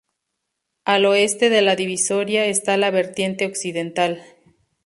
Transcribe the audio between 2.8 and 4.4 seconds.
vertiente occidental.